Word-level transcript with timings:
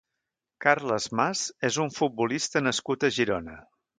Carles 0.65 1.05
Mas 1.19 1.43
és 1.69 1.77
un 1.85 1.93
futbolista 1.99 2.65
nascut 2.69 3.09
a 3.11 3.15
Girona. 3.19 3.59